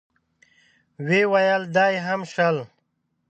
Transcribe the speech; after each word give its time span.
ويې 1.07 1.21
ويل: 1.31 1.61
دا 1.75 1.85
يې 1.93 1.99
هم 2.07 2.21
شل. 2.33 2.55